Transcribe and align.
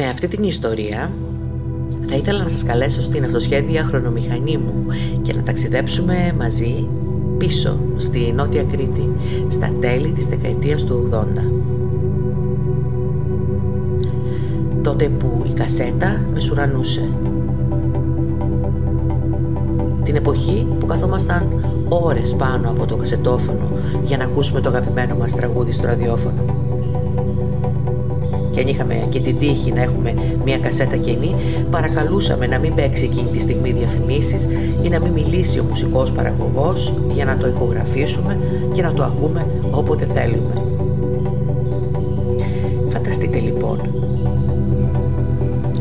Με 0.00 0.08
αυτή 0.08 0.28
την 0.28 0.44
ιστορία 0.44 1.12
θα 2.08 2.16
ήθελα 2.16 2.42
να 2.42 2.48
σας 2.48 2.62
καλέσω 2.62 3.02
στην 3.02 3.24
αυτοσχέδια 3.24 3.84
χρονομηχανή 3.84 4.56
μου 4.56 4.86
και 5.22 5.32
να 5.32 5.42
ταξιδέψουμε 5.42 6.34
μαζί 6.38 6.88
πίσω 7.38 7.78
στη 7.96 8.32
Νότια 8.32 8.64
Κρήτη 8.64 9.10
στα 9.48 9.72
τέλη 9.80 10.12
της 10.12 10.26
δεκαετίας 10.26 10.84
του 10.84 11.08
80. 11.12 11.24
Τότε 14.82 15.08
που 15.08 15.42
η 15.46 15.52
κασέτα 15.52 16.20
μεσουρανούσε. 16.32 17.08
Την 20.04 20.16
εποχή 20.16 20.66
που 20.80 20.86
καθόμασταν 20.86 21.64
ώρες 21.88 22.34
πάνω 22.34 22.70
από 22.70 22.86
το 22.86 22.96
κασετόφωνο 22.96 23.68
για 24.04 24.16
να 24.16 24.24
ακούσουμε 24.24 24.60
το 24.60 24.68
αγαπημένο 24.68 25.16
μας 25.16 25.34
τραγούδι 25.34 25.72
στο 25.72 25.86
ραδιόφωνο 25.86 26.44
και 28.60 28.66
αν 28.66 28.72
είχαμε 28.72 29.06
και 29.10 29.20
την 29.20 29.38
τύχη 29.38 29.72
να 29.72 29.82
έχουμε 29.82 30.14
μια 30.44 30.58
κασέτα 30.58 30.96
κενή, 30.96 31.34
παρακαλούσαμε 31.70 32.46
να 32.46 32.58
μην 32.58 32.74
παίξει 32.74 33.04
εκείνη 33.04 33.28
τη 33.28 33.40
στιγμή 33.40 33.72
διαφημίσεις 33.72 34.48
ή 34.82 34.88
να 34.88 35.00
μην 35.00 35.12
μιλήσει 35.12 35.58
ο 35.58 35.62
μουσικός 35.62 36.12
παραγωγός 36.12 36.92
για 37.12 37.24
να 37.24 37.36
το 37.36 37.46
ηχογραφήσουμε 37.46 38.38
και 38.72 38.82
να 38.82 38.92
το 38.92 39.02
ακούμε 39.02 39.46
όποτε 39.70 40.04
θέλουμε. 40.04 40.54
Φανταστείτε 42.92 43.38
λοιπόν, 43.38 43.80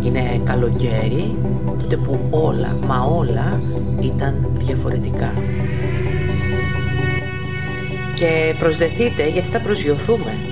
είναι 0.05 0.41
καλοκαίρι, 0.43 1.35
τότε 1.81 1.95
που 1.95 2.19
όλα, 2.29 2.77
μα 2.87 3.15
όλα 3.17 3.61
ήταν 4.01 4.47
διαφορετικά. 4.57 5.33
Και 8.15 8.55
προσδεθείτε 8.59 9.29
γιατί 9.29 9.47
θα 9.47 9.59
προσγειωθούμε 9.59 10.48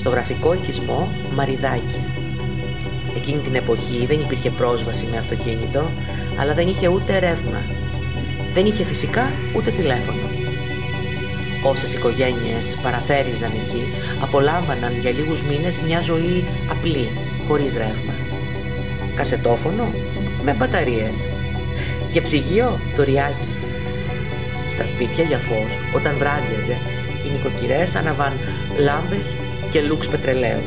στο 0.00 0.10
γραφικό 0.10 0.54
οικισμό 0.54 1.08
Μαριδάκι. 1.34 2.00
Εκείνη 3.16 3.40
την 3.40 3.54
εποχή 3.54 4.06
δεν 4.06 4.20
υπήρχε 4.20 4.50
πρόσβαση 4.50 5.06
με 5.10 5.18
αυτοκίνητο, 5.18 5.90
αλλά 6.40 6.54
δεν 6.54 6.68
είχε 6.68 6.88
ούτε 6.88 7.18
ρεύμα. 7.18 7.60
Δεν 8.54 8.66
είχε 8.66 8.84
φυσικά 8.84 9.30
ούτε 9.56 9.70
τηλέφωνο. 9.70 10.26
Όσες 11.62 11.94
οικογένειες 11.94 12.76
παραθέριζαν 12.82 13.50
εκεί, 13.50 13.82
απολάμβαναν 14.20 14.92
για 15.00 15.10
λίγους 15.10 15.42
μήνες 15.42 15.78
μια 15.78 16.00
ζωή 16.00 16.44
απλή, 16.70 17.08
χωρίς 17.48 17.72
ρεύμα. 17.72 18.14
Κασετόφωνο 19.16 19.92
με 20.44 20.52
μπαταρίες. 20.52 21.16
Για 22.12 22.22
ψυγείο 22.22 22.78
το 22.96 23.02
ριάκι. 23.02 23.48
Στα 24.68 24.86
σπίτια 24.86 25.24
για 25.24 25.38
φως, 25.38 25.72
όταν 25.94 26.14
βράδιαζε, 26.18 26.76
οι 27.24 27.28
νοικοκυρές 27.32 27.94
αναβαν 27.94 28.32
λάμπες 28.78 29.34
και 29.72 29.80
λούξ 29.80 30.08
πετρελαίου. 30.08 30.62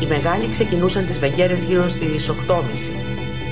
Οι 0.00 0.06
μεγάλοι 0.06 0.48
ξεκινούσαν 0.50 1.06
τις 1.06 1.18
βεγγέρες 1.18 1.62
γύρω 1.62 1.88
στις 1.88 2.30
8.30, 2.30 2.34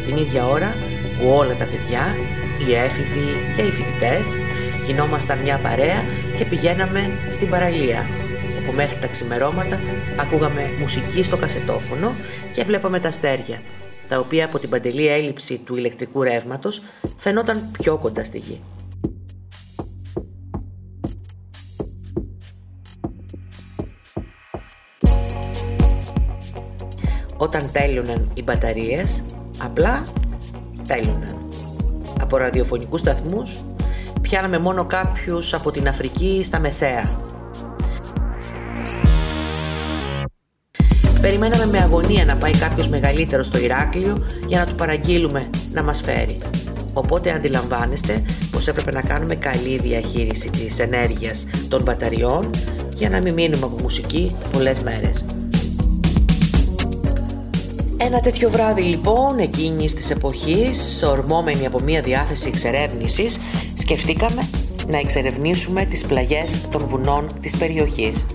την 0.07 0.17
ίδια 0.17 0.47
ώρα 0.47 0.75
που 1.19 1.29
όλα 1.29 1.55
τα 1.57 1.65
παιδιά, 1.65 2.17
οι 2.67 2.75
έφηβοι 2.75 3.55
και 3.57 3.63
οι 3.63 3.71
φοιτητές 3.71 4.37
γινόμασταν 4.87 5.39
μια 5.39 5.59
παρέα 5.63 6.05
και 6.39 6.45
πηγαίναμε 6.45 7.01
στην 7.31 7.51
παραλία, 7.51 8.07
όπου 8.63 8.77
μέχρι 8.77 8.99
τα 9.01 9.07
ξημερώματα 9.07 9.81
ακούγαμε 10.21 10.71
μουσική 10.81 11.23
στο 11.23 11.37
κασετόφωνο 11.37 12.13
και 12.55 12.65
βλέπαμε 12.65 13.01
τα 13.01 13.09
αστέρια, 13.09 13.61
τα 14.09 14.19
οποία 14.19 14.45
από 14.45 14.59
την 14.59 14.69
παντελή 14.69 15.07
έλλειψη 15.09 15.59
του 15.59 15.77
ηλεκτρικού 15.77 16.23
ρεύματος 16.23 16.83
φαινόταν 17.19 17.71
πιο 17.83 17.97
κοντά 17.97 18.25
στη 18.25 18.39
γη. 18.39 18.61
Όταν 27.43 27.71
τέλειωναν 27.73 28.31
οι 28.35 28.43
μπαταρίες, 28.43 29.23
απλά 29.59 30.07
τέλειωναν. 30.89 31.49
Από 32.21 32.37
ραδιοφωνικούς 32.37 33.01
σταθμούς 33.01 33.57
πιάναμε 34.21 34.59
μόνο 34.59 34.85
κάποιους 34.85 35.55
από 35.55 35.71
την 35.71 35.89
Αφρική 35.89 36.41
στα 36.45 36.59
Μεσαία. 36.59 37.03
Περιμέναμε 41.21 41.67
με 41.67 41.79
αγωνία 41.79 42.25
να 42.25 42.37
πάει 42.37 42.53
κάποιος 42.53 42.89
μεγαλύτερος 42.89 43.47
στο 43.47 43.59
Ηράκλειο 43.59 44.27
για 44.47 44.59
να 44.59 44.67
του 44.67 44.75
παραγγείλουμε 44.75 45.51
να 45.73 45.83
μας 45.83 46.01
φέρει. 46.01 46.39
Οπότε 46.93 47.33
αντιλαμβάνεστε 47.33 48.25
πως 48.51 48.69
έπρεπε 48.69 48.91
να 48.91 49.01
κάνουμε 49.01 49.35
καλή 49.35 49.79
διαχείριση 49.79 50.51
της 50.51 50.79
ενέργειας 50.79 51.47
των 51.69 51.83
μπαταριών 51.83 52.51
για 52.95 53.09
να 53.11 53.21
μην 53.21 53.35
μείνουμε 53.35 53.67
από 53.67 53.77
μουσική 53.83 54.31
πολλές 54.53 54.83
μέρες. 54.83 55.25
Ένα 58.05 58.21
τέτοιο 58.21 58.51
βράδυ 58.51 58.83
λοιπόν 58.83 59.39
εκείνης 59.39 59.95
της 59.95 60.11
εποχής, 60.11 61.03
ορμόμενοι 61.03 61.67
από 61.67 61.79
μια 61.85 62.01
διάθεση 62.03 62.49
εξερεύνησης, 62.49 63.39
σκεφτήκαμε 63.79 64.49
να 64.87 64.99
εξερευνήσουμε 64.99 65.85
τις 65.85 66.07
πλαγιές 66.07 66.69
των 66.69 66.87
βουνών 66.87 67.27
της 67.41 67.57
περιοχής. 67.57 68.27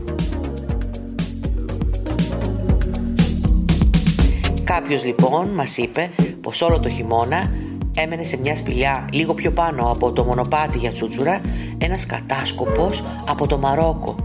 Κάποιος 4.64 5.04
λοιπόν 5.04 5.48
μας 5.48 5.78
είπε 5.78 6.10
πως 6.42 6.62
όλο 6.62 6.80
το 6.80 6.90
χειμώνα 6.90 7.52
έμενε 7.96 8.24
σε 8.24 8.38
μια 8.38 8.56
σπηλιά 8.56 9.10
λίγο 9.12 9.34
πιο 9.34 9.52
πάνω 9.52 9.92
από 9.92 10.12
το 10.12 10.24
μονοπάτι 10.24 10.78
για 10.78 10.92
τσούτσουρα 10.92 11.42
ένας 11.78 12.06
κατάσκοπος 12.06 13.04
από 13.28 13.48
το 13.48 13.58
Μαρόκο 13.58 14.16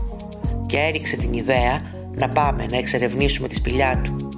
και 0.67 0.79
έριξε 0.79 1.17
την 1.17 1.33
ιδέα 1.33 1.83
να 2.19 2.29
πάμε 2.29 2.65
να 2.71 2.77
εξερευνήσουμε 2.77 3.49
τη 3.49 3.55
σπηλιά 3.55 4.01
του. 4.05 4.32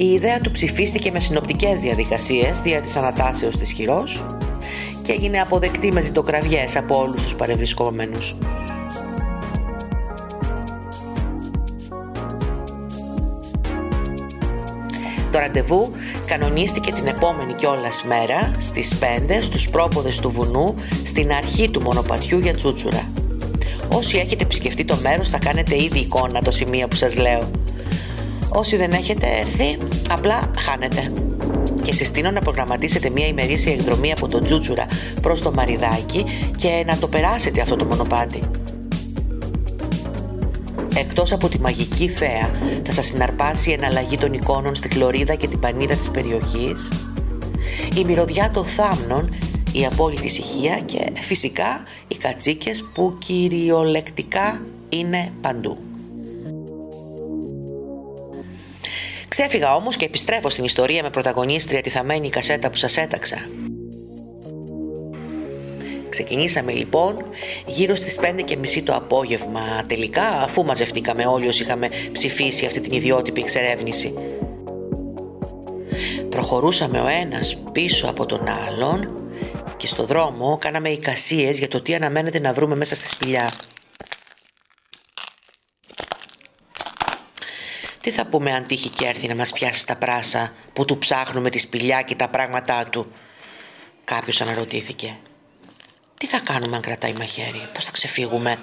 Η 0.00 0.12
ιδέα 0.12 0.40
του 0.40 0.50
ψηφίστηκε 0.50 1.10
με 1.10 1.20
συνοπτικές 1.20 1.80
διαδικασίες 1.80 2.60
δια 2.60 2.80
της 2.80 2.96
ανατάσεως 2.96 3.56
της 3.56 3.72
χειρός 3.72 4.24
και 5.02 5.12
έγινε 5.12 5.40
αποδεκτή 5.40 5.92
με 5.92 6.00
ζητοκραυγές 6.00 6.76
από 6.76 6.98
όλους 7.00 7.22
τους 7.22 7.34
παρευρισκόμενους. 7.34 8.36
Το 15.32 15.38
ραντεβού 15.38 15.92
κανονίστηκε 16.26 16.90
την 16.90 17.06
επόμενη 17.06 17.52
κιόλας 17.52 18.04
μέρα 18.04 18.50
στις 18.58 18.98
5 18.98 19.42
στους 19.42 19.70
πρόποδες 19.70 20.18
του 20.18 20.30
βουνού 20.30 20.74
στην 21.04 21.32
αρχή 21.32 21.70
του 21.70 21.82
μονοπατιού 21.82 22.38
για 22.38 22.54
τσούτσουρα. 22.54 23.02
Όσοι 23.92 24.16
έχετε 24.16 24.44
επισκεφτεί 24.44 24.84
το 24.84 24.96
μέρος 25.02 25.28
θα 25.28 25.38
κάνετε 25.38 25.82
ήδη 25.82 25.98
εικόνα 25.98 26.40
το 26.40 26.50
σημείο 26.50 26.88
που 26.88 26.96
σας 26.96 27.16
λέω. 27.16 27.50
Όσοι 28.52 28.76
δεν 28.76 28.90
έχετε 28.90 29.26
έρθει, 29.26 29.78
απλά 30.08 30.40
χάνετε. 30.58 31.12
Και 31.82 31.92
συστήνω 31.92 32.30
να 32.30 32.40
προγραμματίσετε 32.40 33.10
μια 33.10 33.26
ημερήσια 33.26 33.72
εκδρομή 33.72 34.12
από 34.12 34.26
το 34.28 34.38
Τζούτσουρα 34.38 34.86
προς 35.22 35.42
το 35.42 35.52
Μαριδάκι 35.54 36.24
και 36.56 36.84
να 36.86 36.98
το 36.98 37.08
περάσετε 37.08 37.60
αυτό 37.60 37.76
το 37.76 37.84
μονοπάτι. 37.84 38.38
Εκτός 40.94 41.32
από 41.32 41.48
τη 41.48 41.60
μαγική 41.60 42.08
θέα 42.08 42.50
θα 42.84 42.92
σας 42.92 43.06
συναρπάσει 43.06 43.70
η 43.70 43.72
εναλλαγή 43.72 44.16
των 44.16 44.32
εικόνων 44.32 44.74
στη 44.74 44.88
χλωρίδα 44.88 45.34
και 45.34 45.48
την 45.48 45.58
πανίδα 45.58 45.94
της 45.94 46.10
περιοχής, 46.10 46.92
η 47.96 48.04
μυρωδιά 48.04 48.50
των 48.50 48.64
θάμνων, 48.64 49.34
η 49.72 49.86
απόλυτη 49.86 50.24
ησυχία 50.24 50.80
και 50.80 51.12
φυσικά 51.20 51.82
οι 52.08 52.14
κατσίκες 52.14 52.84
που 52.94 53.16
κυριολεκτικά 53.18 54.60
είναι 54.88 55.32
παντού. 55.40 55.89
Ξέφυγα 59.30 59.74
όμως 59.74 59.96
και 59.96 60.04
επιστρέφω 60.04 60.48
στην 60.48 60.64
ιστορία 60.64 61.02
με 61.02 61.10
πρωταγωνίστρια 61.10 61.80
τη 61.80 61.90
θαμένη 61.90 62.30
κασέτα 62.30 62.70
που 62.70 62.76
σας 62.76 62.96
έταξα. 62.96 63.36
Ξεκινήσαμε 66.08 66.72
λοιπόν 66.72 67.16
γύρω 67.66 67.94
στις 67.94 68.20
5 68.22 68.42
και 68.44 68.56
μισή 68.56 68.82
το 68.82 68.94
απόγευμα 68.94 69.84
τελικά 69.86 70.22
αφού 70.22 70.64
μαζευτήκαμε 70.64 71.26
όλοι 71.26 71.48
όσοι 71.48 71.62
είχαμε 71.62 71.88
ψηφίσει 72.12 72.66
αυτή 72.66 72.80
την 72.80 72.92
ιδιότυπη 72.92 73.40
εξερεύνηση. 73.40 74.14
Προχωρούσαμε 76.28 77.00
ο 77.00 77.06
ένας 77.06 77.56
πίσω 77.72 78.08
από 78.08 78.26
τον 78.26 78.40
άλλον 78.66 79.22
και 79.76 79.86
στο 79.86 80.04
δρόμο 80.04 80.58
κάναμε 80.60 80.88
εικασίες 80.88 81.58
για 81.58 81.68
το 81.68 81.82
τι 81.82 81.94
αναμένεται 81.94 82.40
να 82.40 82.52
βρούμε 82.52 82.76
μέσα 82.76 82.94
στη 82.94 83.08
σπηλιά. 83.08 83.50
Τι 88.02 88.10
θα 88.10 88.26
πούμε 88.26 88.52
αν 88.52 88.64
τύχει 88.64 88.88
και 88.88 89.06
έρθει 89.06 89.28
να 89.28 89.34
μας 89.34 89.52
πιάσει 89.52 89.86
τα 89.86 89.96
πράσα 89.96 90.52
που 90.72 90.84
του 90.84 90.98
ψάχνουμε 90.98 91.50
τη 91.50 91.58
σπηλιά 91.58 92.02
και 92.02 92.14
τα 92.14 92.28
πράγματά 92.28 92.86
του; 92.86 93.12
Κάποιος 94.04 94.40
αναρωτήθηκε. 94.40 95.16
Τι 96.18 96.26
θα 96.26 96.38
κάνουμε 96.38 96.76
αν 96.76 96.82
κρατάει 96.82 97.12
μαχαίρι, 97.18 97.68
πώς 97.74 97.84
θα 97.84 97.90
ξεφύγουμε; 97.90 98.58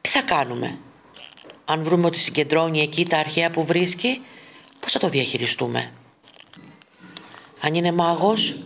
Τι 0.00 0.08
θα 0.08 0.22
κάνουμε; 0.22 0.78
Αν 1.64 1.82
βρούμε 1.82 2.06
ότι 2.06 2.18
συγκεντρώνει 2.18 2.80
εκεί 2.80 3.06
τα 3.06 3.18
αρχαία 3.18 3.50
που 3.50 3.64
βρίσκει, 3.64 4.20
πώς 4.80 4.92
θα 4.92 4.98
το 4.98 5.08
διαχειριστούμε; 5.08 5.92
Αν 7.60 7.74
είναι 7.74 7.92
μάγος, 7.92 8.56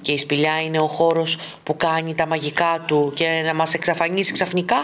και 0.00 0.12
η 0.12 0.18
σπηλιά 0.18 0.60
είναι 0.60 0.80
ο 0.80 0.86
χώρος 0.86 1.38
που 1.62 1.76
κάνει 1.76 2.14
τα 2.14 2.26
μαγικά 2.26 2.84
του 2.86 3.12
και 3.14 3.42
να 3.44 3.54
μας 3.54 3.74
εξαφανίσει 3.74 4.32
ξαφνικά 4.32 4.76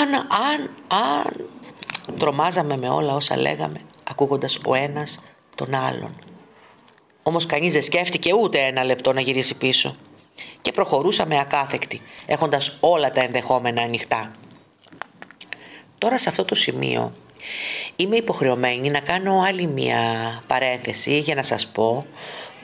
αν, 0.00 0.14
αν, 0.14 0.70
αν 0.88 1.41
τρομάζαμε 2.18 2.76
με 2.76 2.88
όλα 2.88 3.14
όσα 3.14 3.36
λέγαμε 3.36 3.80
ακούγοντας 4.10 4.58
ο 4.66 4.74
ένας 4.74 5.20
τον 5.54 5.74
άλλον. 5.74 6.14
Όμως 7.22 7.46
κανείς 7.46 7.72
δεν 7.72 7.82
σκέφτηκε 7.82 8.34
ούτε 8.34 8.58
ένα 8.58 8.84
λεπτό 8.84 9.12
να 9.12 9.20
γυρίσει 9.20 9.56
πίσω. 9.56 9.96
Και 10.60 10.72
προχωρούσαμε 10.72 11.40
ακάθεκτοι 11.40 12.00
έχοντας 12.26 12.76
όλα 12.80 13.10
τα 13.10 13.20
ενδεχόμενα 13.22 13.82
ανοιχτά. 13.82 14.32
Τώρα 15.98 16.18
σε 16.18 16.28
αυτό 16.28 16.44
το 16.44 16.54
σημείο 16.54 17.12
είμαι 17.96 18.16
υποχρεωμένη 18.16 18.90
να 18.90 19.00
κάνω 19.00 19.40
άλλη 19.40 19.66
μία 19.66 20.00
παρένθεση 20.46 21.18
για 21.18 21.34
να 21.34 21.42
σας 21.42 21.66
πω 21.66 22.06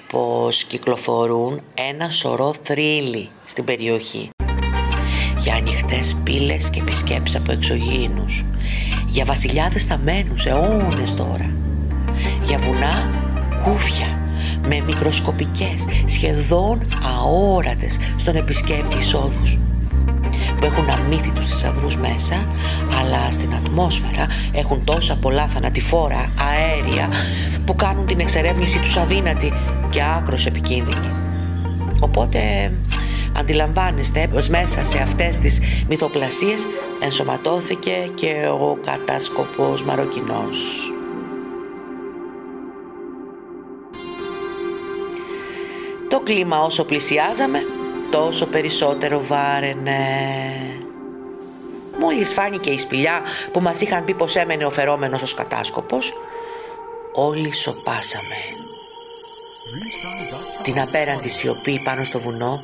πως 0.08 0.64
κυκλοφορούν 0.64 1.62
ένα 1.74 2.10
σωρό 2.10 2.54
θρύλοι 2.62 3.30
στην 3.44 3.64
περιοχή 3.64 4.30
για 5.48 5.56
ανοιχτές 5.56 6.16
πύλες 6.24 6.70
και 6.70 6.80
επισκέψεις 6.80 7.36
από 7.36 7.52
εξωγήινους 7.52 8.44
για 9.06 9.24
βασιλιάδες 9.24 9.84
θαμένους 9.84 10.46
αιώνες 10.46 11.14
τώρα 11.14 11.50
για 12.44 12.58
βουνά 12.58 13.10
κούφια 13.64 14.06
με 14.68 14.80
μικροσκοπικές 14.86 15.86
σχεδόν 16.06 16.80
αόρατες 17.16 17.98
στον 18.16 18.36
επισκέπτη 18.36 18.98
εισόδους 18.98 19.58
που 20.58 20.64
έχουν 20.64 20.90
αμύθιτους 20.90 21.48
θησαυρούς 21.48 21.96
μέσα 21.96 22.36
αλλά 23.00 23.30
στην 23.30 23.54
ατμόσφαιρα 23.54 24.26
έχουν 24.52 24.84
τόσα 24.84 25.16
πολλά 25.16 25.48
θανατηφόρα 25.48 26.32
αέρια 26.50 27.08
που 27.64 27.74
κάνουν 27.74 28.06
την 28.06 28.20
εξερεύνησή 28.20 28.78
τους 28.78 28.96
αδύνατη 28.96 29.52
και 29.90 30.00
άκρος 30.16 30.46
επικίνδυνη. 30.46 31.10
Οπότε 32.00 32.72
αντιλαμβάνεστε 33.38 34.28
πως 34.32 34.48
μέσα 34.48 34.84
σε 34.84 34.98
αυτές 34.98 35.38
τις 35.38 35.60
μυθοπλασίες 35.88 36.66
ενσωματώθηκε 37.00 38.10
και 38.14 38.48
ο 38.60 38.78
κατάσκοπος 38.84 39.82
Μαροκινός. 39.82 40.92
Το 46.08 46.20
κλίμα 46.20 46.62
όσο 46.62 46.84
πλησιάζαμε 46.84 47.62
τόσο 48.10 48.46
περισσότερο 48.46 49.22
βάραινε. 49.24 49.98
Μόλις 52.00 52.32
φάνηκε 52.32 52.70
η 52.70 52.78
σπηλιά 52.78 53.22
που 53.52 53.60
μας 53.60 53.80
είχαν 53.80 54.04
πει 54.04 54.14
πως 54.14 54.36
έμενε 54.36 54.64
ο 54.64 54.70
φερόμενος 54.70 55.22
ως 55.22 55.34
κατάσκοπος, 55.34 56.12
όλοι 57.12 57.54
σοπάσαμε. 57.54 58.36
Την 60.62 60.80
απέραντη 60.80 61.28
σιωπή 61.28 61.80
πάνω 61.84 62.04
στο 62.04 62.18
βουνό 62.18 62.62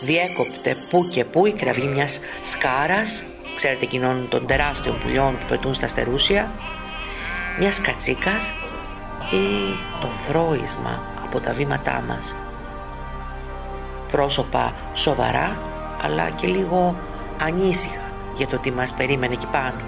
διέκοπτε 0.00 0.76
που 0.90 1.08
και 1.08 1.24
που 1.24 1.46
η 1.46 1.52
κραυγή 1.52 1.86
μιας 1.86 2.20
σκάρας, 2.42 3.24
ξέρετε 3.56 3.84
εκείνων 3.84 4.26
των 4.28 4.46
τεράστιων 4.46 4.98
πουλιών 5.00 5.38
που 5.38 5.44
πετούν 5.48 5.74
στα 5.74 5.88
στερούσια, 5.88 6.52
μιας 7.58 7.80
κατσίκας 7.80 8.52
ή 9.30 9.76
το 10.00 10.06
θρόισμα 10.06 11.02
από 11.24 11.40
τα 11.40 11.52
βήματά 11.52 12.04
μας 12.08 12.34
πρόσωπα 14.10 14.74
σοβαρά 14.92 15.56
αλλά 16.02 16.30
και 16.30 16.46
λίγο 16.46 16.96
ανήσυχα 17.42 18.00
για 18.36 18.46
το 18.46 18.58
τι 18.58 18.70
μας 18.70 18.92
περίμενε 18.92 19.32
εκεί 19.32 19.46
πάνω. 19.46 19.80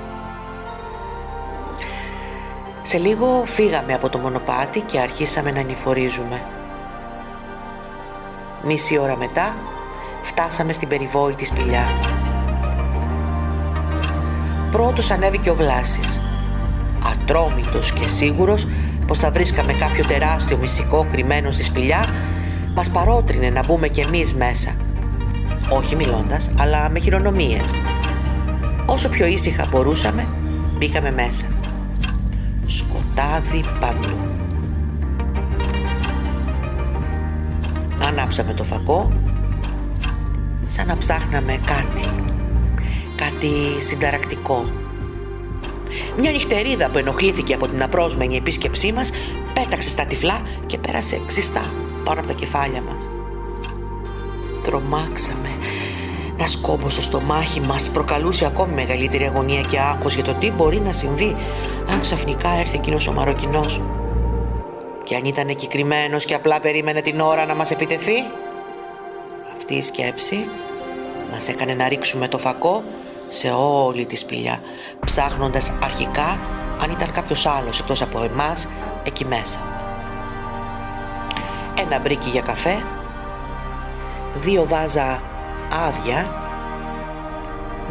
Σε 2.82 2.98
λίγο 2.98 3.42
φύγαμε 3.44 3.94
από 3.94 4.08
το 4.08 4.18
μονοπάτι 4.18 4.80
και 4.80 4.98
αρχίσαμε 4.98 5.50
να 5.50 5.62
νηφορίζουμε. 5.62 6.42
Μισή 8.62 8.98
ώρα 8.98 9.16
μετά 9.16 9.54
φτάσαμε 10.22 10.72
στην 10.72 10.88
περιβόητη 10.88 11.44
σπηλιά. 11.44 11.84
Πρώτος 14.70 15.10
ανέβηκε 15.10 15.50
ο 15.50 15.54
Βλάσης, 15.54 16.20
ατρόμητος 17.12 17.92
και 17.92 18.06
σίγουρος 18.08 18.66
πως 19.06 19.18
θα 19.18 19.30
βρίσκαμε 19.30 19.72
κάποιο 19.72 20.04
τεράστιο 20.04 20.56
μυστικό 20.56 21.06
κρυμμένο 21.10 21.50
στη 21.50 21.62
σπηλιά 21.62 22.06
μας 22.74 22.90
παρότρινε 22.90 23.50
να 23.50 23.64
μπούμε 23.64 23.88
κι 23.88 24.00
εμείς 24.00 24.34
μέσα. 24.34 24.70
Όχι 25.68 25.96
μιλώντας, 25.96 26.50
αλλά 26.56 26.88
με 26.88 26.98
χειρονομίες. 26.98 27.80
Όσο 28.86 29.08
πιο 29.08 29.26
ήσυχα 29.26 29.66
μπορούσαμε, 29.70 30.26
μπήκαμε 30.78 31.10
μέσα. 31.10 31.46
Σκοτάδι 32.66 33.64
παντού. 33.80 34.16
Ανάψαμε 38.08 38.52
το 38.52 38.64
φακό, 38.64 39.12
σαν 40.70 40.86
να 40.86 40.96
ψάχναμε 40.96 41.60
κάτι. 41.66 42.08
Κάτι 43.16 43.82
συνταρακτικό. 43.82 44.64
Μια 46.18 46.30
νυχτερίδα 46.30 46.90
που 46.90 46.98
ενοχλήθηκε 46.98 47.54
από 47.54 47.68
την 47.68 47.82
απρόσμενη 47.82 48.36
επίσκεψή 48.36 48.92
μας 48.92 49.10
πέταξε 49.54 49.88
στα 49.88 50.04
τυφλά 50.04 50.40
και 50.66 50.78
πέρασε 50.78 51.20
ξιστά 51.26 51.72
πάνω 52.04 52.18
από 52.20 52.28
τα 52.28 52.34
κεφάλια 52.34 52.82
μας. 52.82 53.08
Τρομάξαμε. 54.62 55.48
Να 56.38 56.46
σκόμπο 56.46 56.88
στο 56.88 57.02
στομάχι 57.02 57.60
μας 57.60 57.88
προκαλούσε 57.88 58.46
ακόμη 58.46 58.72
μεγαλύτερη 58.74 59.24
αγωνία 59.24 59.60
και 59.60 59.78
άγχος 59.78 60.14
για 60.14 60.24
το 60.24 60.34
τι 60.34 60.50
μπορεί 60.50 60.80
να 60.80 60.92
συμβεί 60.92 61.36
αν 61.90 62.00
ξαφνικά 62.00 62.48
έρθει 62.58 62.76
εκείνος 62.76 63.06
ο 63.08 63.12
Μαροκινός. 63.12 63.80
Και 65.04 65.14
αν 65.16 65.24
ήταν 65.24 65.48
εκεί 65.48 65.66
κρυμμένος 65.66 66.24
και 66.24 66.34
απλά 66.34 66.60
περίμενε 66.60 67.00
την 67.00 67.20
ώρα 67.20 67.46
να 67.46 67.54
μας 67.54 67.70
επιτεθεί. 67.70 68.14
Αυτή 69.70 69.82
η 69.82 69.86
σκέψη 69.86 70.48
μας 71.32 71.48
έκανε 71.48 71.74
να 71.74 71.88
ρίξουμε 71.88 72.28
το 72.28 72.38
φακό 72.38 72.84
σε 73.28 73.50
όλη 73.50 74.06
τη 74.06 74.16
σπηλιά, 74.16 74.60
ψάχνοντας 75.04 75.72
αρχικά 75.82 76.38
αν 76.82 76.90
ήταν 76.90 77.12
κάποιος 77.12 77.46
άλλος 77.46 77.80
εκτός 77.80 78.02
από 78.02 78.22
εμάς 78.22 78.68
εκεί 79.04 79.24
μέσα 79.24 79.58
ένα 81.74 81.98
μπρίκι 81.98 82.28
για 82.28 82.40
καφέ, 82.40 82.82
δύο 84.40 84.66
βάζα 84.68 85.22
άδεια, 85.86 86.26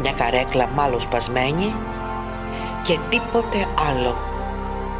μια 0.00 0.12
καρέκλα 0.12 0.68
μάλλον 0.74 1.00
σπασμένη 1.00 1.74
και 2.82 2.98
τίποτε 3.08 3.68
άλλο. 3.90 4.16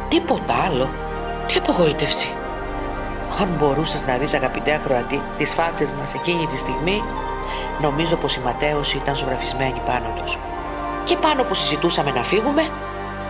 Τίποτα 0.07 0.53
άλλο. 0.53 0.89
Τι 1.47 1.57
απογοήτευση. 1.57 2.27
Αν 3.41 3.49
μπορούσες 3.59 4.05
να 4.05 4.17
δεις 4.17 4.33
αγαπητέ 4.33 4.73
ακροατή 4.73 5.21
τις 5.37 5.53
φάτσες 5.53 5.91
μας 5.91 6.13
εκείνη 6.13 6.47
τη 6.47 6.57
στιγμή 6.57 7.01
νομίζω 7.81 8.15
πως 8.15 8.35
η 8.35 8.39
ματέωση 8.43 8.97
ήταν 8.97 9.15
ζωγραφισμένη 9.15 9.81
πάνω 9.85 10.05
τους. 10.21 10.37
Και 11.05 11.15
πάνω 11.15 11.43
που 11.43 11.53
συζητούσαμε 11.53 12.11
να 12.11 12.23
φύγουμε 12.23 12.61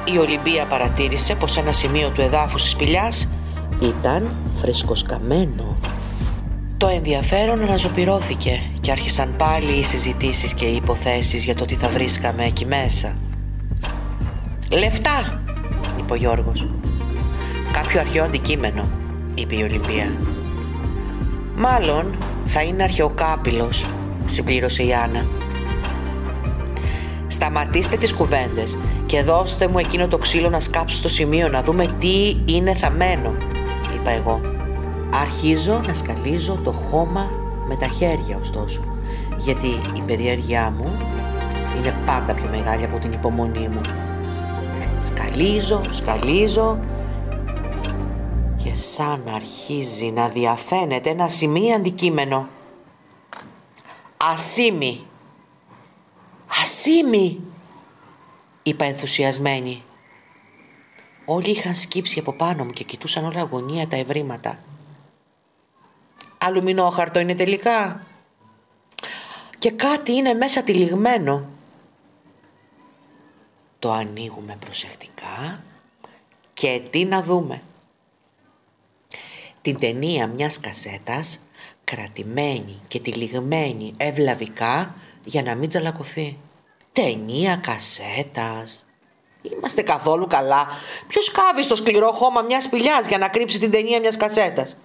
η 0.06 0.18
Ολυμπία 0.18 0.66
παρατήρησε 0.66 1.36
πως 1.36 1.58
ένα 1.58 1.72
σημείο 1.72 2.10
του 2.10 2.22
εδάφους 2.22 2.62
της 2.62 2.72
σπηλιάς 2.72 3.28
ήταν 3.82 4.36
φρεσκοσκαμένο. 4.56 5.76
Το 6.78 6.88
ενδιαφέρον 6.88 7.62
αναζωπυρώθηκε 7.62 8.62
και 8.82 8.92
άρχισαν 8.92 9.34
πάλι 9.38 9.72
οι 9.72 9.84
συζητήσεις 9.84 10.54
και 10.54 10.66
οι 10.66 10.76
υποθέσεις 10.76 11.44
για 11.44 11.56
το 11.56 11.66
τι 11.66 11.76
θα 11.76 11.90
βρίσκαμε 11.90 12.46
εκεί 12.46 12.66
μέσα. 12.66 13.18
«Λεφτά», 14.72 15.42
είπε 16.00 16.14
ο 16.14 16.16
Γιώργος. 16.16 16.68
«Κάποιο 17.72 18.00
αρχαίο 18.00 18.24
αντικείμενο», 18.24 18.86
είπε 19.34 19.56
η 19.56 19.64
Ολυμπία. 19.64 20.12
«Μάλλον 21.56 22.18
θα 22.46 22.62
είναι 22.62 22.84
αρχαιοκάπηλος», 22.84 23.86
συμπλήρωσε 24.26 24.84
η 24.84 24.94
Άννα. 24.94 25.26
«Σταματήστε 27.28 27.98
τις 27.98 28.14
κουβέντες 28.14 28.78
και 29.06 29.22
δώστε 29.22 29.68
μου 29.68 29.78
εκείνο 29.78 30.08
το 30.08 30.18
ξύλο 30.18 30.50
να 30.50 30.60
σκάψω 30.60 30.96
στο 30.96 31.10
σημείο 31.10 31.48
να 31.48 31.64
δούμε 31.64 31.96
τι 32.00 32.38
είναι 32.46 32.76
θαμένο», 32.76 33.34
είπα 33.96 34.10
εγώ. 34.10 34.42
Αρχίζω 35.22 35.82
να 35.88 35.94
σκαλίζω 35.94 36.60
το 36.64 36.72
χώμα 36.72 37.30
με 37.68 37.76
τα 37.76 37.88
χέρια 37.88 38.38
ωστόσο, 38.40 38.82
γιατί 39.38 39.68
η 39.68 40.02
περιέργειά 40.06 40.74
μου 40.78 40.92
είναι 41.78 41.94
πάντα 42.06 42.34
πιο 42.34 42.50
μεγάλη 42.52 42.84
από 42.84 42.98
την 42.98 43.12
υπομονή 43.12 43.68
μου. 43.68 43.82
Σκαλίζω, 45.00 45.82
σκαλίζω 45.92 46.78
και 48.72 48.78
σαν 48.78 49.28
αρχίζει 49.28 50.12
να 50.12 50.30
διαφαίνεται 50.30 51.10
ένα 51.10 51.28
σημείο 51.28 51.76
αντικείμενο. 51.76 52.50
Ασίμι! 54.18 55.06
Ασίμι! 56.62 57.40
είπα 58.64 58.86
ενθουσιασμένη. 58.86 59.84
Όλοι 61.26 61.50
είχαν 61.50 61.76
σκύψει 61.76 62.20
από 62.20 62.34
πάνω 62.34 62.64
μου 62.64 62.72
και 62.72 62.84
κοιτούσαν 62.84 63.26
όλα 63.26 63.42
αγωνία 63.42 63.88
τα 63.88 63.96
ευρήματα. 63.96 64.60
Αλουμινόχαρτο 66.38 67.20
είναι 67.20 67.36
τελικά. 67.36 68.06
Και 69.60 69.72
κάτι 69.72 70.14
είναι 70.14 70.34
μέσα 70.34 70.64
τυλιγμένο. 70.64 71.46
Το 73.80 73.92
ανοίγουμε 73.92 74.58
προσεκτικά 74.60 75.64
και 76.54 76.82
τι 76.90 77.06
να 77.06 77.24
δούμε. 77.24 77.62
Την 79.62 79.80
ταινία 79.80 80.28
μιας 80.28 80.60
κασέτας 80.60 81.40
κρατημένη 81.84 82.80
και 82.88 83.00
τυλιγμένη 83.00 83.94
ευλαβικά 83.98 84.96
για 85.24 85.44
να 85.44 85.56
μην 85.56 85.70
τζαλακωθεί. 85.70 86.38
Ταινία 86.92 87.56
κασέτας. 87.56 88.86
Είμαστε 89.42 89.82
καθόλου 89.82 90.28
καλά. 90.28 90.68
Ποιος 91.08 91.32
κάβει 91.32 91.64
στο 91.64 91.76
σκληρό 91.76 92.12
χώμα 92.12 92.42
μιας 92.42 92.64
σπηλιάς 92.64 93.08
για 93.08 93.18
να 93.18 93.28
κρύψει 93.28 93.60
την 93.60 93.72
ταινία 93.72 94.00
μιας 94.00 94.18
κασέτας; 94.18 94.78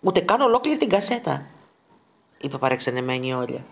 Ούτε 0.00 0.20
καν 0.20 0.40
ολόκληρη 0.40 0.78
την 0.78 0.88
κασέτα, 0.88 1.46
είπε 2.40 2.58
παρεξενεμένη 2.58 3.34
όλια. 3.34 3.64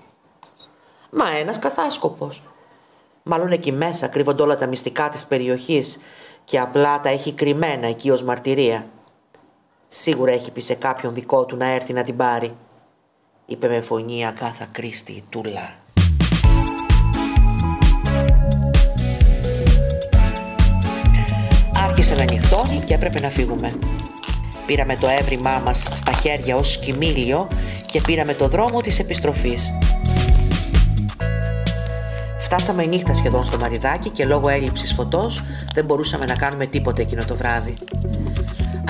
Μα 1.10 1.30
ένας 1.30 1.58
καθάσκοπος. 1.58 2.42
Μάλλον 3.22 3.52
εκεί 3.52 3.72
μέσα 3.72 4.08
κρύβονται 4.08 4.42
όλα 4.42 4.56
τα 4.56 4.66
μυστικά 4.66 5.08
της 5.08 5.26
περιοχής 5.26 6.00
και 6.44 6.60
απλά 6.60 7.00
τα 7.00 7.08
έχει 7.08 7.32
κρυμμένα 7.32 7.86
εκεί 7.86 8.10
ως 8.10 8.22
μαρτυρία. 8.22 8.86
Σίγουρα 9.90 10.32
έχει 10.32 10.50
πει 10.50 10.60
σε 10.60 10.74
κάποιον 10.74 11.14
δικό 11.14 11.44
του 11.44 11.56
να 11.56 11.66
έρθει 11.66 11.92
να 11.92 12.02
την 12.02 12.16
πάρει, 12.16 12.56
είπε 13.46 13.68
με 13.68 13.80
φωνή 13.80 14.26
αγκάθα 14.26 14.66
κρίστη 14.72 15.12
η 15.12 15.24
Τούλα. 15.28 15.74
Άρχισε 21.74 22.14
να 22.14 22.24
νυχτώνει 22.24 22.78
και 22.78 22.94
έπρεπε 22.94 23.20
να 23.20 23.28
φύγουμε. 23.28 23.78
Πήραμε 24.66 24.96
το 24.96 25.08
έβριμά 25.18 25.60
μας 25.64 25.82
στα 25.94 26.12
χέρια 26.12 26.56
ως 26.56 26.72
σκυμήλιο 26.72 27.48
και 27.86 28.00
πήραμε 28.00 28.34
το 28.34 28.48
δρόμο 28.48 28.80
της 28.80 28.98
επιστροφής. 28.98 29.70
Φτάσαμε 32.38 32.84
νύχτα 32.84 33.14
σχεδόν 33.14 33.44
στο 33.44 33.58
μαριδάκι 33.58 34.10
και 34.10 34.24
λόγω 34.24 34.48
έλλειψης 34.48 34.92
φωτός 34.92 35.42
δεν 35.74 35.84
μπορούσαμε 35.84 36.24
να 36.24 36.34
κάνουμε 36.34 36.66
τίποτε 36.66 37.02
εκείνο 37.02 37.24
το 37.24 37.36
βράδυ. 37.36 37.74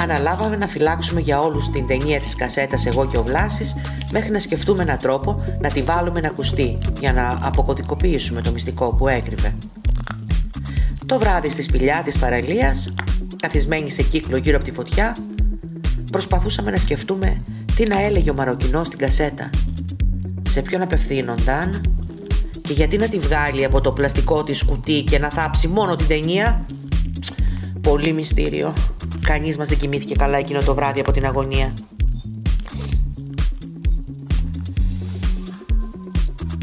Αναλάβαμε 0.02 0.56
να 0.56 0.66
φυλάξουμε 0.66 1.20
για 1.20 1.40
όλους 1.40 1.70
την 1.70 1.86
ταινία 1.86 2.20
της 2.20 2.34
κασέτας 2.34 2.86
εγώ 2.86 3.06
και 3.06 3.18
ο 3.18 3.22
Βλάσης 3.22 3.76
μέχρι 4.12 4.30
να 4.30 4.38
σκεφτούμε 4.38 4.82
έναν 4.82 4.98
τρόπο 4.98 5.42
να 5.60 5.70
τη 5.70 5.82
βάλουμε 5.82 6.20
να 6.20 6.28
ακουστεί 6.28 6.78
για 7.00 7.12
να 7.12 7.38
αποκωδικοποιήσουμε 7.42 8.42
το 8.42 8.52
μυστικό 8.52 8.94
που 8.94 9.08
έκρυβε. 9.08 9.52
Το 11.06 11.18
βράδυ 11.18 11.50
στη 11.50 11.62
σπηλιά 11.62 12.02
της 12.04 12.18
παραλίας, 12.18 12.94
καθισμένοι 13.36 13.90
σε 13.90 14.02
κύκλο 14.02 14.36
γύρω 14.36 14.56
από 14.56 14.64
τη 14.64 14.72
φωτιά, 14.72 15.16
προσπαθούσαμε 16.10 16.70
να 16.70 16.76
σκεφτούμε 16.76 17.42
τι 17.76 17.86
να 17.86 18.02
έλεγε 18.02 18.30
ο 18.30 18.34
Μαροκινός 18.34 18.86
στην 18.86 18.98
κασέτα. 18.98 19.50
Σε 20.48 20.62
ποιον 20.62 20.82
απευθύνονταν 20.82 21.80
και 22.62 22.72
γιατί 22.72 22.96
να 22.96 23.08
τη 23.08 23.18
βγάλει 23.18 23.64
από 23.64 23.80
το 23.80 23.90
πλαστικό 23.90 24.44
της 24.44 24.64
κουτί 24.64 25.04
και 25.10 25.18
να 25.18 25.30
θάψει 25.30 25.68
μόνο 25.68 25.96
την 25.96 26.06
ταινία; 26.06 26.66
Πολύ 27.80 28.12
μυστήριο. 28.12 28.72
Κανείς 29.28 29.56
μας 29.56 29.68
δεν 29.68 29.78
κοιμήθηκε 29.78 30.14
καλά 30.14 30.38
εκείνο 30.38 30.60
το 30.60 30.74
βράδυ 30.74 31.00
από 31.00 31.12
την 31.12 31.24
αγωνία. 31.26 31.72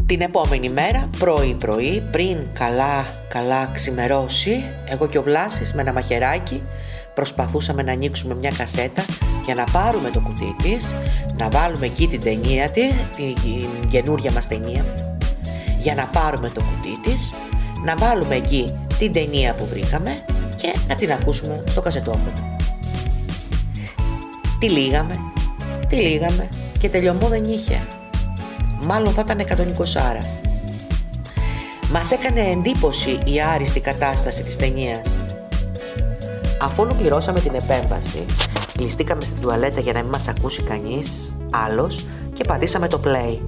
Την 0.06 0.22
επόμενη 0.22 0.70
μέρα, 0.70 1.10
πρωί-πρωί, 1.20 2.04
πριν 2.12 2.38
καλά 2.54 3.06
καλά 3.28 3.66
ξημερώσει, 3.74 4.64
εγώ 4.86 5.08
και 5.08 5.18
ο 5.18 5.22
Βλάσης 5.22 5.74
με 5.74 5.82
ένα 5.82 5.94
μαχαιράκι 5.94 6.62
προσπαθούσαμε 7.14 7.84
να 7.84 7.92
ανοίξουμε 7.92 8.36
μια 8.36 8.52
κασέτα 8.58 9.06
για 9.46 9.54
να 9.54 9.64
πάρουμε 9.64 10.10
το 10.10 10.20
κουτί 10.20 10.56
της, 10.64 10.96
να 11.38 11.50
βάλουμε 11.50 11.86
εκεί 11.86 12.08
την 12.08 12.22
ταινία 12.22 12.70
της, 12.70 12.92
την 13.16 13.90
καινούρια 13.90 14.32
μας 14.32 14.48
ταινία, 14.48 14.86
για 15.80 15.96
να 15.96 16.08
πάρουμε 16.08 16.50
το 16.50 16.62
κουτί 16.62 17.00
της, 17.10 17.34
να 17.86 17.96
βάλουμε 17.96 18.36
εκεί 18.36 18.76
την 19.00 19.12
ταινία 19.12 19.54
που 19.54 19.66
βρήκαμε 19.66 20.18
και 20.56 20.74
να 20.88 20.96
την 20.96 21.12
ακούσουμε 21.12 21.64
στο 21.68 21.82
κασετόφωνο. 21.82 22.55
Τι 24.60 24.70
λίγαμε, 24.70 25.16
τι 25.88 25.96
λίγαμε 25.96 26.50
και 26.80 26.90
τελειωμό 26.90 27.28
δεν 27.28 27.44
είχε. 27.44 27.88
Μάλλον 28.86 29.14
θα 29.14 29.24
ήταν 29.26 29.40
120 29.40 30.00
άρα. 30.10 30.20
Μας 31.92 32.12
έκανε 32.12 32.42
εντύπωση 32.42 33.20
η 33.26 33.42
άριστη 33.42 33.80
κατάσταση 33.80 34.44
της 34.44 34.56
ταινίας. 34.56 35.02
Αφού 36.62 36.84
ολοκληρώσαμε 36.84 37.40
την 37.40 37.56
επέμβαση, 37.56 38.26
κλειστήκαμε 38.78 39.22
στην 39.22 39.42
τουαλέτα 39.42 39.80
για 39.80 39.94
να 39.94 40.00
μην 40.00 40.10
μας 40.10 40.28
ακούσει 40.28 40.62
κανείς 40.62 41.34
άλλος 41.50 42.06
και 42.34 42.44
πατήσαμε 42.44 42.88
το 42.88 43.00
play. 43.06 43.40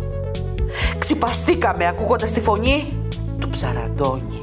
Ξυπαστήκαμε 0.98 1.88
ακούγοντας 1.88 2.32
τη 2.32 2.42
φωνή 2.42 2.94
του 3.40 3.50
ψαραντώνη. 3.50 4.42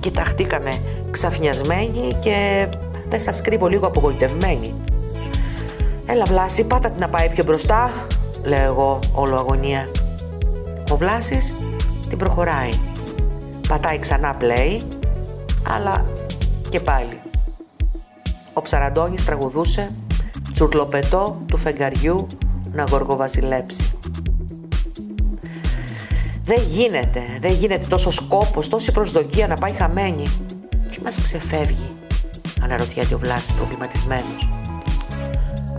Κοιταχτήκαμε 0.00 0.70
ξαφνιασμένοι 1.10 2.16
και 2.20 2.68
δεν 3.08 3.20
σας 3.20 3.40
κρύβω 3.40 3.66
λίγο 3.66 3.86
απογοητευμένοι. 3.86 4.74
Έλα 6.06 6.24
Βλάση, 6.24 6.66
πάτα 6.66 6.90
την 6.90 7.00
να 7.00 7.08
πάει 7.08 7.28
πιο 7.28 7.44
μπροστά, 7.44 7.90
λέω 8.42 8.64
εγώ 8.64 8.98
όλο 9.12 9.36
αγωνία. 9.36 9.90
Ο 10.90 10.96
Βλάσης 10.96 11.54
την 12.08 12.18
προχωράει. 12.18 12.70
Πατάει 13.68 13.98
ξανά 13.98 14.36
play, 14.40 14.80
αλλά 15.74 16.04
και 16.68 16.80
πάλι. 16.80 17.20
Ο 18.52 18.60
Ψαραντώνης 18.60 19.24
τραγουδούσε 19.24 19.90
«Τσουρλοπετό 20.52 21.42
του 21.46 21.56
φεγγαριού 21.56 22.26
να 22.72 22.84
γοργοβασιλέψει». 22.90 23.92
Δεν 26.44 26.62
γίνεται, 26.70 27.22
δεν 27.40 27.52
γίνεται 27.52 27.86
τόσο 27.86 28.10
σκόπος, 28.10 28.68
τόση 28.68 28.92
προσδοκία 28.92 29.46
να 29.46 29.54
πάει 29.54 29.72
χαμένη. 29.72 30.22
Τι 30.90 31.02
μας 31.02 31.22
ξεφεύγει, 31.22 31.90
αναρωτιέται 32.62 33.14
ο 33.14 33.18
Βλάσης 33.18 33.52
προβληματισμένος. 33.52 34.48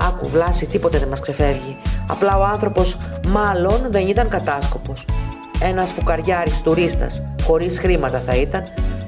Άκου 0.01 0.29
Βλάση, 0.29 0.65
τίποτε 0.65 0.97
δεν 0.97 1.07
μας 1.07 1.19
ξεφεύγει. 1.19 1.77
Απλά 2.09 2.37
ο 2.37 2.43
άνθρωπος 2.43 2.97
μάλλον 3.27 3.91
δεν 3.91 4.07
ήταν 4.07 4.29
κατάσκοπος. 4.29 5.05
Ένας 5.61 5.91
φουκαριάρης 5.91 6.61
τουρίστας, 6.61 7.23
χωρίς 7.43 7.79
χρήματα 7.79 8.19
θα 8.19 8.35
ήταν, 8.35 8.63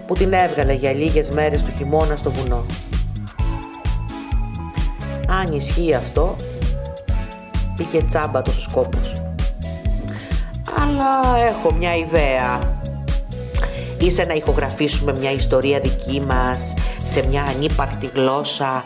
που 0.07 0.13
την 0.13 0.33
έβγαλε 0.33 0.73
για 0.73 0.91
λίγες 0.91 1.29
μέρες 1.29 1.63
του 1.63 1.71
χειμώνα 1.77 2.15
στο 2.15 2.31
βουνό. 2.31 2.65
Αν 5.41 5.53
ισχύει 5.53 5.93
αυτό, 5.93 6.35
πήγε 7.75 8.03
τσάμπα 8.03 8.41
τόσο 8.41 8.61
σκόπος 8.61 9.13
αλλά 10.81 11.45
έχω 11.47 11.73
μια 11.73 11.95
ιδέα. 11.95 12.59
Είσαι 14.01 14.23
να 14.23 14.33
ηχογραφήσουμε 14.33 15.11
μια 15.11 15.31
ιστορία 15.31 15.79
δική 15.79 16.21
μας 16.21 16.73
σε 17.03 17.27
μια 17.27 17.43
ανύπαρκτη 17.43 18.05
γλώσσα 18.05 18.83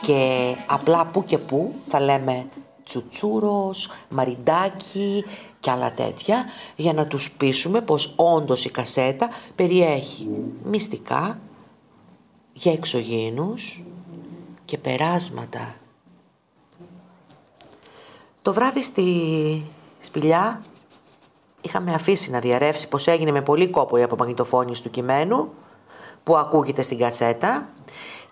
και 0.00 0.54
απλά 0.66 1.06
που 1.06 1.24
και 1.24 1.38
που 1.38 1.74
θα 1.86 2.00
λέμε 2.00 2.46
τσουτσούρος, 2.84 3.90
μαριντάκι 4.08 5.24
και 5.60 5.70
άλλα 5.70 5.92
τέτοια 5.92 6.44
για 6.76 6.92
να 6.92 7.06
τους 7.06 7.30
πείσουμε 7.30 7.80
πως 7.80 8.14
όντως 8.16 8.64
η 8.64 8.70
κασέτα 8.70 9.28
περιέχει 9.54 10.28
μυστικά 10.64 11.38
για 12.52 12.72
εξωγήινους 12.72 13.82
και 14.64 14.78
περάσματα. 14.78 15.74
Το 18.42 18.52
βράδυ 18.52 18.82
στη 18.82 19.12
σπηλιά 20.00 20.62
είχαμε 21.60 21.94
αφήσει 21.94 22.30
να 22.30 22.38
διαρρεύσει 22.38 22.88
πως 22.88 23.06
έγινε 23.06 23.30
με 23.30 23.42
πολύ 23.42 23.68
κόπο 23.68 23.96
η 23.96 24.02
απομαγνητοφώνηση 24.02 24.82
του 24.82 24.90
κειμένου 24.90 25.52
που 26.22 26.36
ακούγεται 26.36 26.82
στην 26.82 26.98
κασέτα 26.98 27.68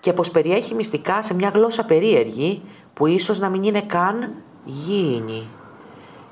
και 0.01 0.13
πως 0.13 0.31
περιέχει 0.31 0.75
μυστικά 0.75 1.23
σε 1.23 1.35
μια 1.35 1.49
γλώσσα 1.49 1.85
περίεργη 1.85 2.63
που 2.95 3.07
ίσως 3.07 3.39
να 3.39 3.49
μην 3.49 3.63
είναι 3.63 3.83
καν 3.83 4.35
γήινη 4.65 5.49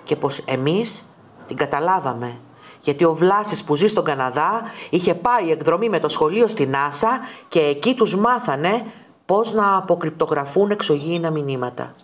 και 0.04 0.16
πως 0.16 0.38
εμείς 0.38 1.04
την 1.46 1.56
καταλάβαμε 1.56 2.38
γιατί 2.80 3.04
ο 3.04 3.14
Βλάσης 3.14 3.64
που 3.64 3.74
ζει 3.74 3.86
στον 3.86 4.04
Καναδά 4.04 4.62
είχε 4.90 5.14
πάει 5.14 5.50
εκδρομή 5.50 5.88
με 5.88 5.98
το 5.98 6.08
σχολείο 6.08 6.48
στην 6.48 6.76
Άσα 6.76 7.20
και 7.48 7.60
εκεί 7.60 7.94
τους 7.94 8.16
μάθανε 8.16 8.86
πώς 9.26 9.52
να 9.52 9.76
αποκρυπτογραφούν 9.76 10.70
εξωγήινα 10.70 11.30
μηνύματα. 11.30 11.94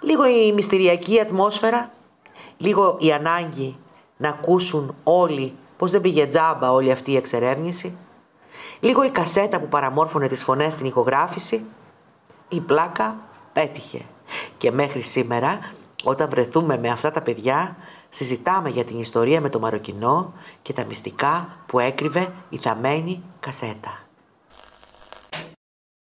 Λίγο 0.00 0.26
η 0.26 0.52
μυστηριακή 0.52 1.20
ατμόσφαιρα 1.20 1.90
λίγο 2.62 2.96
η 3.00 3.12
ανάγκη 3.12 3.76
να 4.16 4.28
ακούσουν 4.28 4.94
όλοι 5.02 5.56
πως 5.76 5.90
δεν 5.90 6.00
πήγε 6.00 6.26
τζάμπα 6.26 6.72
όλη 6.72 6.90
αυτή 6.90 7.10
η 7.10 7.16
εξερεύνηση, 7.16 7.96
λίγο 8.80 9.04
η 9.04 9.10
κασέτα 9.10 9.60
που 9.60 9.68
παραμόρφωνε 9.68 10.28
τις 10.28 10.42
φωνές 10.42 10.72
στην 10.72 10.86
ηχογράφηση, 10.86 11.64
η 12.48 12.60
πλάκα 12.60 13.16
πέτυχε. 13.52 14.04
Και 14.58 14.70
μέχρι 14.70 15.00
σήμερα, 15.00 15.58
όταν 16.04 16.28
βρεθούμε 16.30 16.78
με 16.78 16.88
αυτά 16.90 17.10
τα 17.10 17.20
παιδιά, 17.20 17.76
συζητάμε 18.08 18.68
για 18.68 18.84
την 18.84 18.98
ιστορία 18.98 19.40
με 19.40 19.48
το 19.48 19.58
Μαροκινό 19.58 20.32
και 20.62 20.72
τα 20.72 20.84
μυστικά 20.84 21.48
που 21.66 21.78
έκρυβε 21.78 22.32
η 22.48 22.58
θαμένη 22.58 23.22
κασέτα. 23.40 24.01